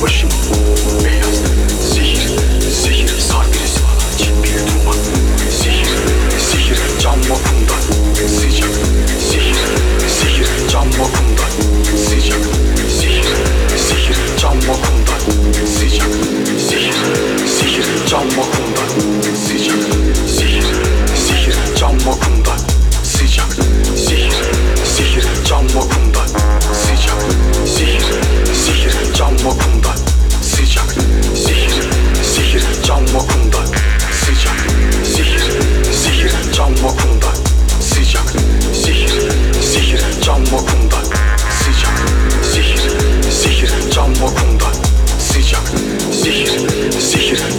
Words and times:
worship 0.00 0.55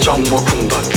cam 0.08 0.24
bakımdan 0.24 0.97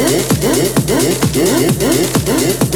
Yeah, 0.00 0.08
yeah. 1.34 2.69